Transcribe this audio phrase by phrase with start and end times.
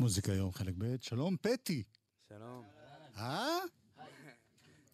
[0.00, 1.82] מוזיקה יום חלק ב', שלום פטי.
[2.28, 2.66] שלום.
[3.16, 3.58] אה?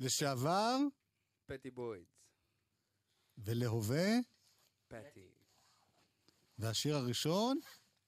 [0.01, 0.79] לשעבר
[1.47, 2.09] פטי בוידס.
[3.39, 4.09] ולהווה,
[4.89, 5.29] פטי.
[6.59, 7.61] והשיר הראשון,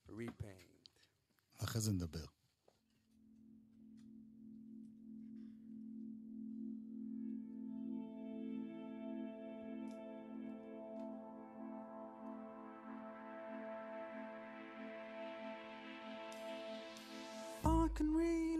[0.08, 0.88] ריפיינט.
[1.56, 2.37] אחרי זה נדבר.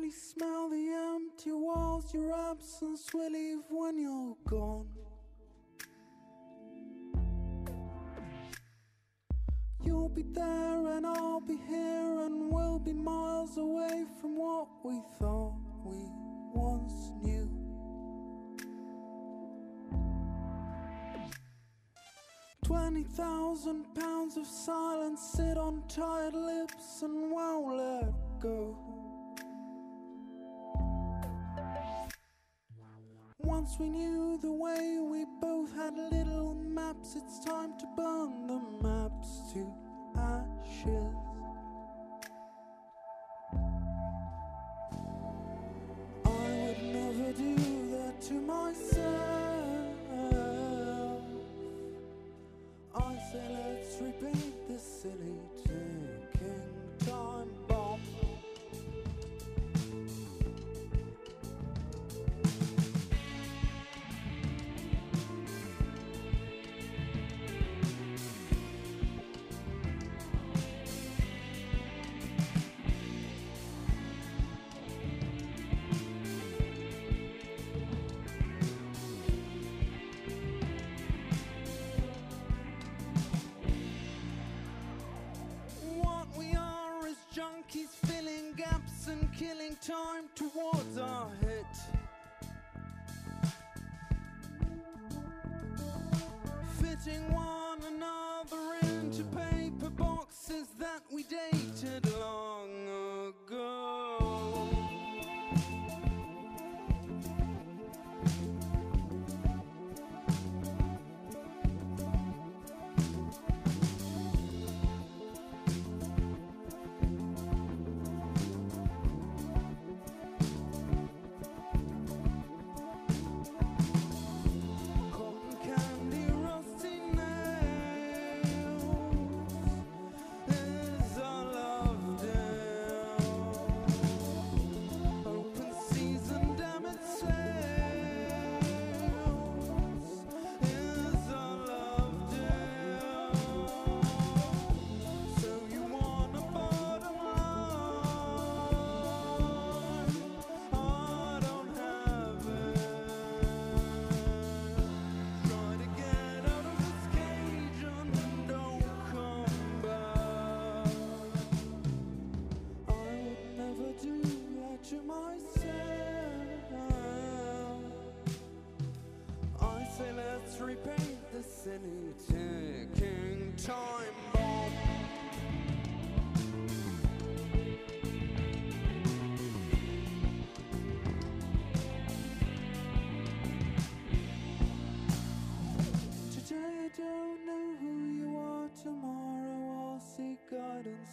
[0.09, 4.87] Really smell the empty walls your absence will leave when you're gone.
[9.85, 15.01] You'll be there and I'll be here and we'll be miles away from what we
[15.19, 15.55] thought
[15.85, 15.97] we
[16.55, 17.51] once knew.
[22.65, 28.88] Twenty thousand pounds of silence sit on tired lips and won't let go.
[33.69, 37.17] Once we knew the way, we both had little maps.
[37.17, 39.71] It's time to burn the maps to
[40.17, 41.18] ashes.
[89.39, 91.58] Killing time towards our hit.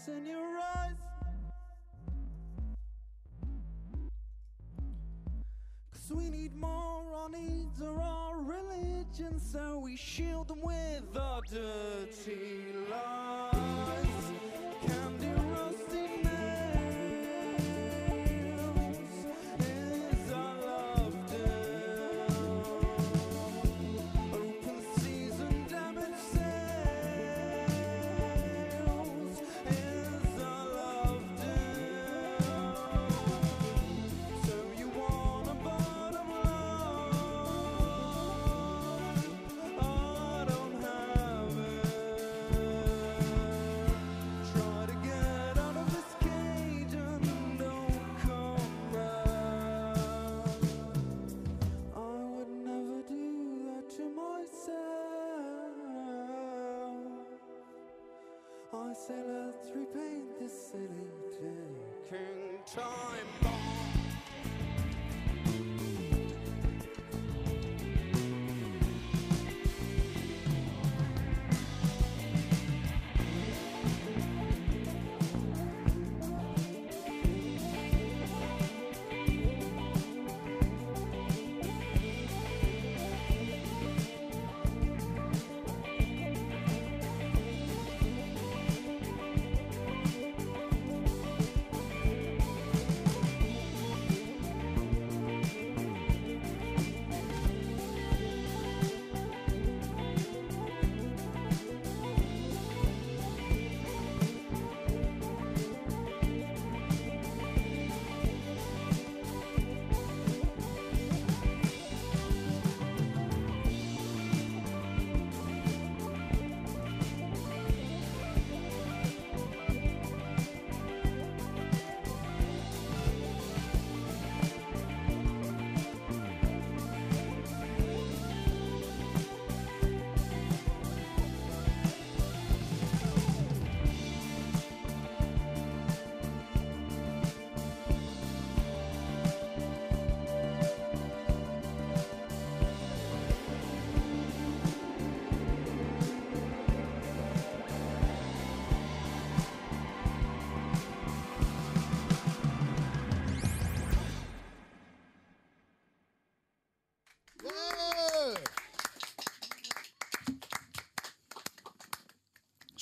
[0.08, 0.96] In your eyes.
[5.92, 11.42] Cause we need more, our needs are our religion, so we shield them with our
[11.50, 12.66] dirty
[58.96, 60.88] sailors repaint this city.
[62.10, 63.85] Taking time bomb.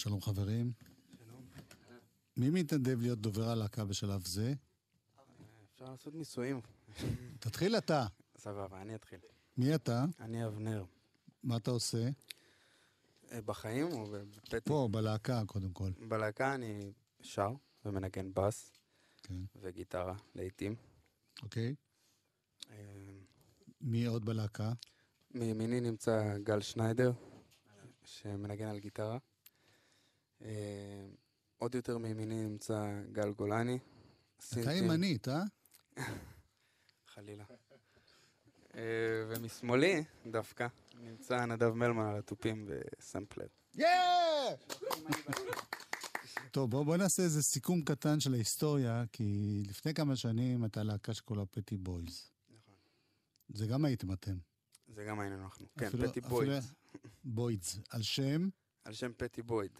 [0.03, 0.71] שלום חברים.
[1.17, 1.45] שלום.
[2.37, 4.53] מי מתנדב להיות דובר הלהקה בשלב זה?
[5.73, 6.61] אפשר לעשות ניסויים.
[7.39, 8.05] תתחיל אתה.
[8.37, 9.19] סבבה, אני אתחיל.
[9.57, 10.05] מי אתה?
[10.19, 10.85] אני אבנר.
[11.43, 12.09] מה אתה עושה?
[13.31, 14.57] אה, בחיים או בפטי?
[14.65, 15.89] פה, בלהקה, קודם כל.
[16.07, 16.91] בלהקה אני
[17.21, 17.51] שר
[17.85, 18.71] ומנגן בס
[19.23, 19.41] כן.
[19.55, 20.75] וגיטרה לעיתים.
[21.41, 21.75] אוקיי.
[22.71, 22.75] אה,
[23.81, 24.73] מי עוד בלהקה?
[25.31, 27.11] מימיני נמצא גל שניידר,
[28.03, 29.17] שמנגן על גיטרה.
[30.43, 31.07] אה,
[31.57, 33.79] עוד יותר מימיני נמצא גל גולני.
[34.53, 34.73] אתה.
[34.73, 35.43] ימנית, אה?
[37.13, 37.43] חלילה.
[38.75, 38.81] אה,
[39.29, 40.67] ומשמאלי דווקא
[40.99, 43.47] נמצא נדב מלמן על התופים בסמפלר.
[46.51, 51.13] טוב, בואו בוא נעשה איזה סיכום קטן של ההיסטוריה, כי לפני כמה שנים הייתה להקה
[51.13, 52.31] שקוראה פטי בויז.
[52.49, 52.73] נכון.
[53.49, 54.37] זה גם הייתם אתם.
[54.87, 55.65] זה גם היינו אנחנו.
[55.79, 56.63] כן, פטי בויד.
[57.23, 57.79] בוידס.
[57.89, 58.49] על שם
[58.83, 59.71] על שם פטי בויד,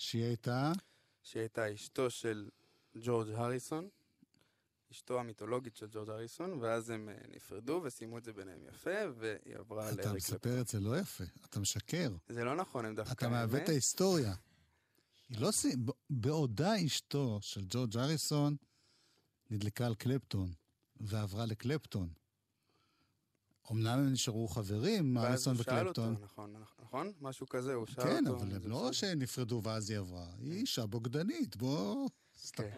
[0.00, 0.72] שהיא הייתה...
[1.22, 2.48] שהייתה אשתו של
[2.96, 3.88] ג'ורג' הריסון,
[4.92, 9.56] אשתו המיתולוגית של ג'ורג' הריסון, ואז הם אה, נפרדו וסיימו את זה ביניהם יפה, והיא
[9.56, 10.36] עברה אתה לאריק קלפטון.
[10.36, 12.16] מספר את זה לא יפה, אתה משקר.
[12.28, 13.12] זה לא נכון, הם דווקא...
[13.12, 14.34] אתה מעוות את ההיסטוריה.
[15.28, 15.76] היא לא סי...
[16.10, 18.56] בעודה אשתו של ג'ורג' אריסון
[19.50, 20.52] נדלקה על קלפטון,
[20.96, 22.12] ועברה לקלפטון.
[23.70, 26.24] אמנם הם נשארו חברים, ואז הריסון הוא שאל אותו, וקלפטון.
[26.24, 27.12] נכון, נכון?
[27.20, 28.44] משהו כזה, הוא שאל כן, אותו.
[28.44, 28.92] אבל הם לא בסדר.
[28.92, 30.26] שנפרדו ואז היא עברה.
[30.38, 32.08] היא אישה בוגדנית, בוא...
[32.38, 32.62] סתם.
[32.62, 32.76] כן.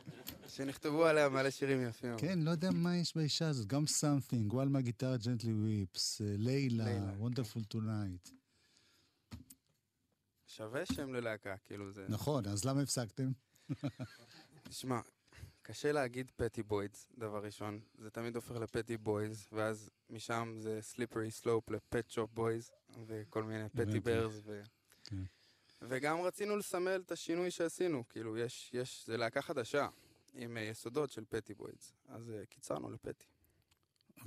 [0.48, 2.18] שנכתבו עליה מלא שירים יפים.
[2.18, 6.84] כן, לא יודע מה יש באישה הזאת, גם something, While My Guitar Gently Weeps, Layla,
[6.84, 8.28] Layla, Wonderful Tonight.
[10.46, 12.06] שווה שם ללהקה, כאילו זה...
[12.08, 13.30] נכון, אז למה הפסקתם?
[14.62, 15.00] תשמע,
[15.72, 17.80] קשה להגיד פטי בויז, דבר ראשון.
[17.98, 22.70] זה תמיד הופך לפטי בויז, ואז משם זה slippery slope ל Pet Shop Boys,
[23.06, 24.00] וכל מיני פטי.
[24.00, 24.42] ברז.
[24.44, 24.62] ו...
[25.04, 25.22] כן.
[25.82, 29.88] וגם רצינו לסמל את השינוי שעשינו, כאילו, יש, יש, זה להקה חדשה,
[30.34, 31.94] עם אה, יסודות של פטי בויז.
[32.08, 33.26] אז אה, קיצרנו לפטי.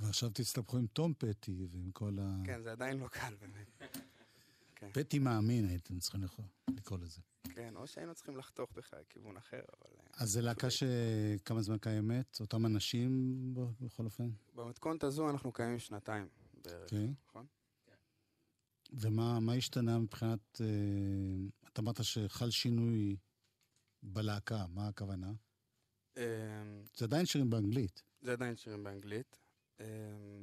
[0.00, 2.42] ועכשיו תסתבכו עם תום פטי ועם כל ה...
[2.44, 3.92] כן, זה עדיין לא קל באמת.
[4.74, 6.20] כן, פטי מאמין הייתם צריכים
[6.68, 7.20] לקרוא לזה.
[7.54, 9.90] כן, או שהיינו צריכים לחתוך בכלל כיוון אחר, אבל...
[10.00, 12.40] אה, אז זה להקה שכמה זמן קיימת?
[12.40, 13.36] אותם אנשים
[13.80, 14.30] בכל אופן?
[14.54, 16.28] במתכונת הזו אנחנו קיימים שנתיים
[16.64, 17.10] בערך, כן.
[17.28, 17.46] נכון?
[18.92, 20.60] ומה מה השתנה מבחינת...
[20.60, 20.66] אה,
[21.72, 23.16] אתה אמרת שחל שינוי
[24.02, 25.32] בלהקה, מה הכוונה?
[26.16, 26.22] אמ,
[26.94, 28.02] זה עדיין שירים באנגלית.
[28.20, 29.38] זה עדיין שירים באנגלית.
[29.80, 29.86] אמ,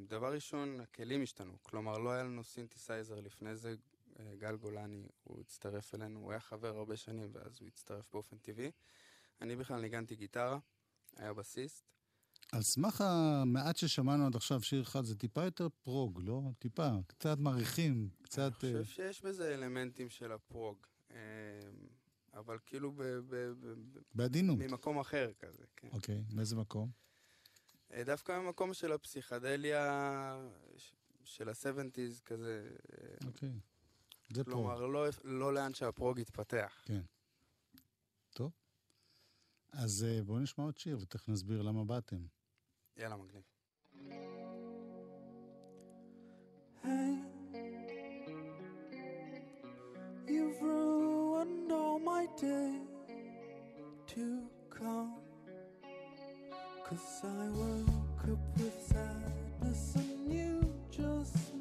[0.07, 1.57] דבר ראשון, הכלים השתנו.
[1.61, 3.75] כלומר, לא היה לנו סינתסייזר לפני זה.
[4.19, 8.37] אה, גל גולני, הוא הצטרף אלינו, הוא היה חבר הרבה שנים, ואז הוא הצטרף באופן
[8.37, 8.71] טבעי.
[9.41, 10.59] אני בכלל ניגנתי גיטרה,
[11.17, 11.83] היה בסיסט.
[12.51, 16.41] על סמך המעט ששמענו עד עכשיו, שיר אחד זה טיפה יותר prog, לא?
[16.59, 18.53] טיפה, קצת מאריכים, אני קצת...
[18.53, 20.77] חושב אה, שיש בזה אלמנטים של ה prog,
[21.11, 21.15] אמ,
[22.33, 24.57] אבל כאילו ב- ב- ב- בעדינות.
[24.59, 25.87] ממקום אחר כזה, כן.
[25.91, 26.89] אוקיי, מאיזה מקום?
[27.93, 30.49] אה, דווקא ממקום של הפסיכדליה
[31.23, 32.69] של ה-70's כזה,
[33.01, 33.53] אה, אוקיי.
[34.29, 34.55] זה פרוג.
[34.55, 36.85] כלומר, לא, לא לאן שהפרוג התפתח.
[38.33, 38.51] טוב.
[39.71, 42.25] אז אה, בואו נשמע עוד שיר ותכף נסביר למה באתם.
[42.97, 43.43] יאללה, מגניב.
[46.83, 47.15] Hey,
[50.27, 52.71] you've ruined all my day
[54.07, 54.25] to
[54.69, 55.13] come.
[56.85, 60.53] Cause I woke up with sadness and you
[60.91, 61.52] just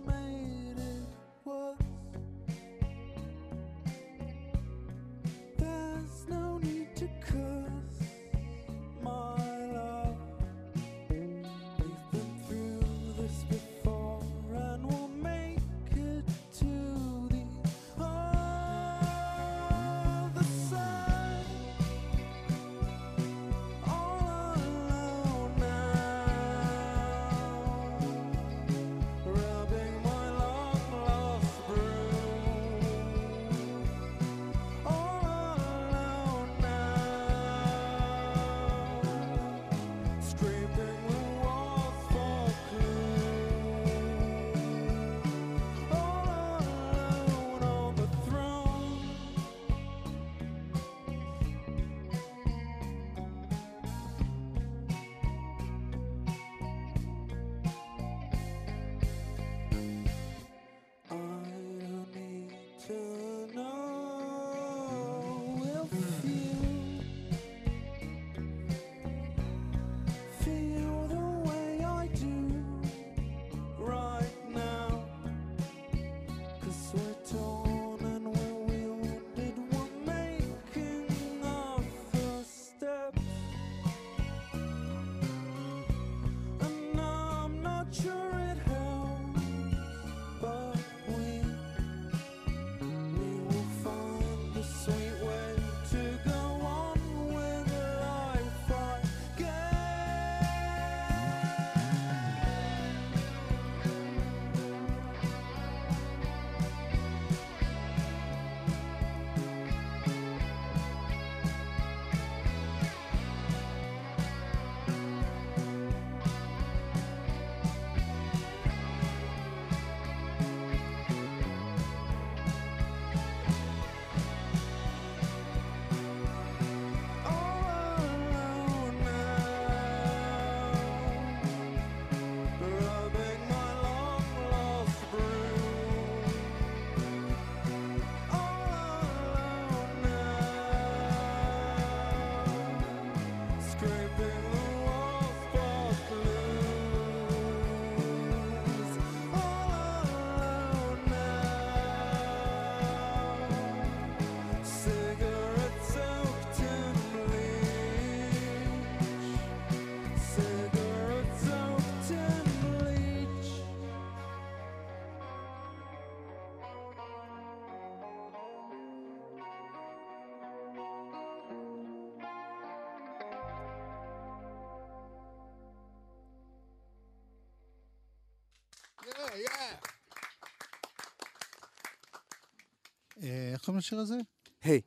[183.53, 184.17] איך קוראים לשיר הזה?
[184.63, 184.81] היי.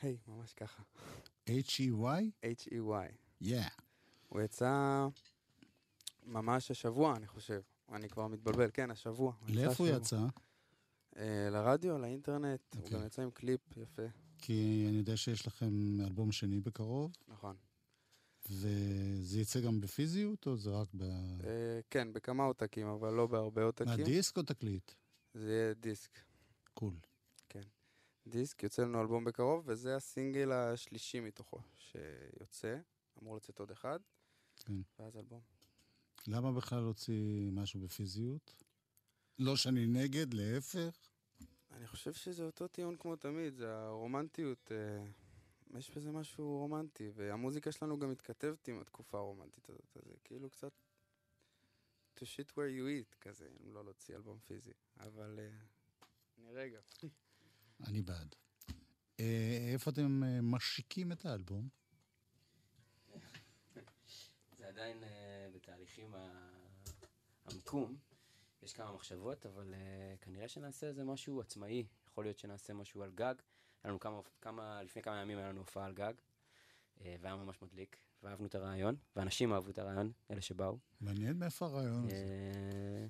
[0.00, 0.82] היי, ממש ככה.
[1.46, 2.44] H-E-Y?
[2.44, 3.12] H-E-Y.
[3.42, 3.82] Yeah.
[4.28, 5.06] הוא יצא
[6.26, 7.60] ממש השבוע, אני חושב.
[7.92, 9.32] אני כבר מתבלבל, כן, השבוע.
[9.48, 9.96] לאיפה הוא.
[9.96, 10.26] יצא?
[11.16, 12.98] אה, לרדיו, לאינטרנט, הוא אוקיי.
[12.98, 14.02] גם יצא עם קליפ יפה,
[14.38, 17.56] כי אני יודע שיש לכם אלבום שני בקרוב, נכון.
[18.50, 21.02] וזה יצא גם בפיזיות, או זה רק ב...
[21.02, 23.88] אה, כן, בכמה עותקים, אבל לא בהרבה עותקים.
[23.88, 24.92] מהדיסק או תקליט?
[25.34, 26.27] זה יהיה דיסק.
[26.78, 26.94] קול.
[28.28, 32.78] דיסק, יוצא לנו אלבום בקרוב, וזה הסינגל השלישי מתוכו שיוצא.
[33.22, 34.00] אמור לצאת עוד אחד,
[34.56, 34.80] כן.
[34.98, 35.40] ואז אלבום.
[36.26, 38.64] למה בכלל להוציא משהו בפיזיות?
[39.38, 41.08] לא שאני נגד, להפך.
[41.70, 44.72] אני חושב שזה אותו טיעון כמו תמיד, זה הרומנטיות.
[44.72, 50.14] אה, יש בזה משהו רומנטי, והמוזיקה שלנו גם מתכתבת עם התקופה הרומנטית הזאת, אז זה
[50.24, 50.72] כאילו קצת
[52.18, 54.72] to shit where you eat כזה, אם לא להוציא אלבום פיזי.
[55.00, 55.58] אבל אה,
[56.46, 57.08] גם.
[57.86, 58.34] אני בעד.
[59.20, 61.68] אה, איפה אתם אה, משיקים את האלבום?
[64.58, 66.66] זה עדיין אה, בתהליכים ה-
[67.44, 67.96] המיקום.
[68.62, 71.86] יש כמה מחשבות, אבל אה, כנראה שנעשה איזה משהו עצמאי.
[72.08, 73.34] יכול להיות שנעשה משהו על גג.
[73.82, 76.12] היה לנו כמה, כמה, לפני כמה ימים היה לנו הופעה על גג,
[77.00, 80.78] והיה ממש מדליק, ואהבנו את הרעיון, ואנשים אהבו את הרעיון, אלה שבאו.
[81.00, 83.08] מעניין מאיפה הרעיון הזה.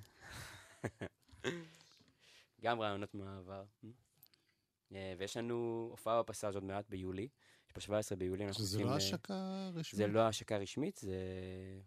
[2.59, 3.65] אה, גם רעיונות מהעבר.
[4.93, 7.29] אה, ויש לנו הופעה בפסאז' עוד מעט ביולי,
[7.77, 8.87] יש ב-17 ביולי, אנחנו שזה עושים...
[8.87, 9.99] לא אה, השקה רשמית?
[9.99, 11.17] זה לא השקה רשמית, זה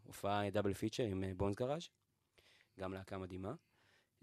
[0.04, 1.90] הופעה דאבל פיצ'ר עם אה, בונס גראז',
[2.80, 3.54] גם להקה מדהימה.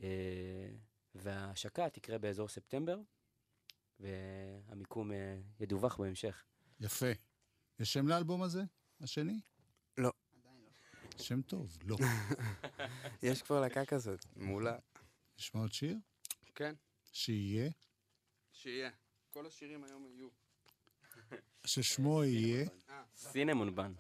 [0.03, 0.69] אה,
[1.15, 2.99] וההשקה תקרה באזור ספטמבר,
[4.01, 6.45] והמיקום אה, ידווח בהמשך.
[6.81, 7.07] יפה.
[7.81, 8.63] יש שם לאלבום הזה?
[9.01, 9.41] השני?
[9.99, 10.13] לא.
[11.17, 11.97] שם טוב, לא.
[13.23, 14.79] יש כבר להקה כזאת, מעולה.
[15.39, 15.97] נשמע עוד שיר?
[16.59, 16.75] כן.
[17.13, 17.71] שיהיה,
[18.53, 18.91] שיהיה.
[19.31, 20.29] כל השירים היום יהיו.
[21.67, 22.69] ששמו יהיה.
[23.15, 23.93] סינמון בן.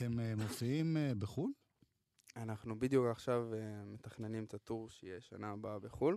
[0.00, 1.52] אתם אה, מופיעים אה, בחו"ל?
[2.36, 6.16] אנחנו בדיוק עכשיו אה, מתכננים את הטור שיהיה שנה הבאה בחו"ל.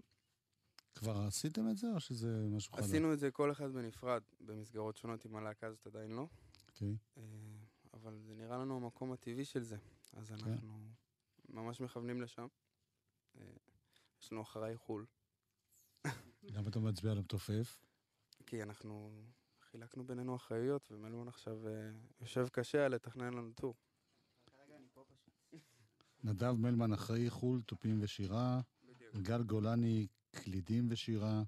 [0.96, 2.86] כבר עשיתם את זה, או שזה משהו חדש?
[2.86, 6.28] עשינו את זה כל אחד בנפרד, במסגרות שונות עם הלהקה הזאת עדיין לא.
[6.68, 6.98] אוקיי.
[7.94, 9.78] אבל זה נראה לנו המקום הטבעי של זה,
[10.14, 10.34] אז כן.
[10.34, 10.80] אנחנו
[11.50, 12.48] ממש מכוונים לשם.
[14.22, 15.06] יש לנו אחריי חו"ל,
[16.56, 17.80] למה אתה מצביע על המתופף?
[18.46, 19.24] כי אנחנו
[19.74, 23.76] חילקנו בינינו אחריות, ומלמון עכשיו אה, יושב קשה על לתכנן לנו tour.
[26.24, 28.62] נדב מלמן אחראי חו"ל, תופים ושירה.
[29.22, 31.44] גל גולני, קלידים ושירה.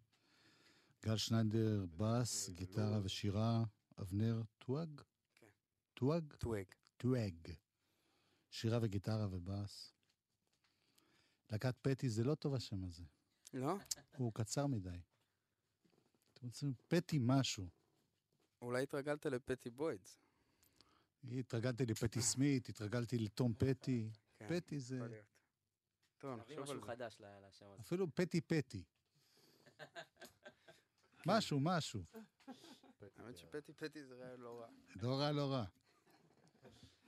[1.04, 3.64] גל שניידר, בס, גיטרה ושירה.
[4.02, 5.02] אבנר טואג?
[5.36, 5.46] כן.
[5.94, 6.34] טואג?
[6.34, 6.66] טווג.
[6.98, 7.48] טואג.
[8.50, 9.94] שירה וגיטרה ובס.
[11.52, 13.04] להקת פטי זה לא טוב השם הזה.
[13.54, 13.76] לא?
[14.18, 15.02] הוא קצר מדי.
[16.34, 17.70] אתם רוצים פטי משהו.
[18.62, 20.20] אולי התרגלת לפטי בוידס.
[21.32, 24.10] התרגלתי לפטי סמית, התרגלתי לתום פטי.
[24.36, 24.96] כן, פטי זה...
[24.96, 25.26] יכול להיות.
[26.18, 26.86] טוב, נחשוב על משהו זה.
[26.86, 27.82] חדש ל- לשם הזה.
[27.82, 28.84] אפילו פטי פטי.
[31.28, 32.04] משהו, משהו.
[33.18, 34.68] האמת שפטי פטי זה רעיון לא רע.
[35.02, 35.66] לא רע, לא רע.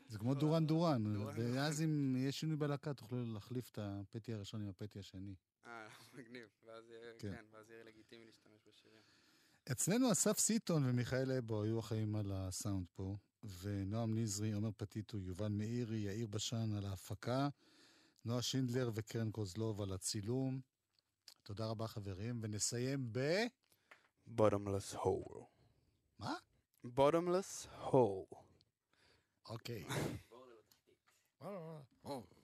[0.08, 1.04] זה כמו דורן דורן,
[1.36, 5.36] ואז אם יש שינוי בלהקה, תוכלו להחליף את הפטי הראשון עם הפטי השני.
[5.66, 6.50] אה, מגניב.
[6.66, 7.32] ואז יהיה, כן.
[7.36, 8.47] כן, ואז יהיה לגיטימי להשתמש.
[9.72, 13.16] אצלנו אסף סיטון ומיכאל אבו היו אחראים על הסאונד פה,
[13.62, 17.50] ונועם נזרי, עומר פטיטו, יובל מאירי, יאיר בשן על ההפקה,
[18.26, 20.60] נועה שינדלר וקרן קוזלוב על הצילום.
[21.44, 23.20] תודה רבה חברים, ונסיים ב...
[24.36, 25.46] bottomless hole.
[26.20, 26.34] מה?
[26.96, 28.36] bottomless hole.
[29.50, 29.86] אוקיי.
[31.42, 32.37] I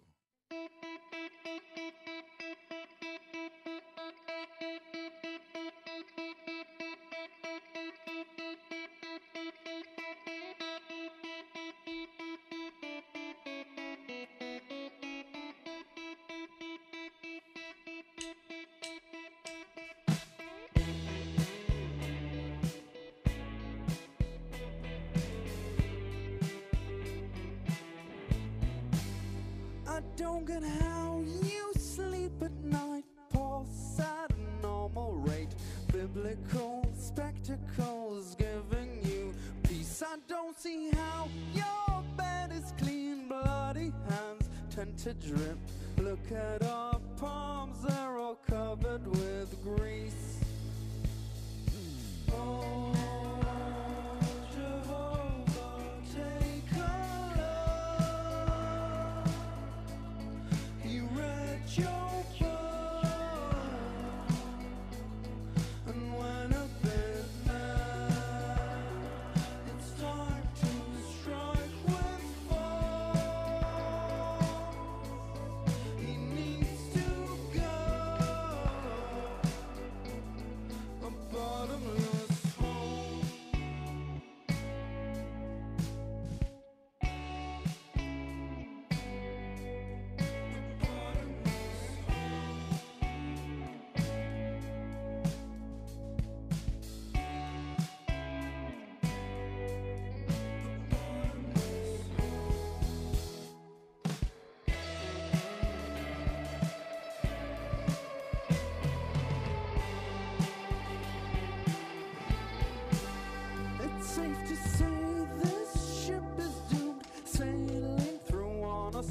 [30.24, 33.04] don't get how you sleep at night.
[33.30, 35.54] Pulse at a normal rate.
[35.92, 39.34] Biblical spectacles giving you
[39.64, 40.02] peace.
[40.02, 43.28] I don't see how your bed is clean.
[43.28, 45.58] Bloody hands tend to drip.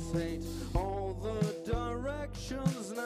[0.02, 3.01] saint all the directions now.